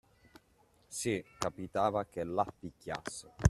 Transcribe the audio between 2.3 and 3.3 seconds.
picchiassi.